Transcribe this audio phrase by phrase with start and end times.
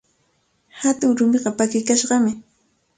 [0.79, 2.31] Hatun rumiqa pakikashqami.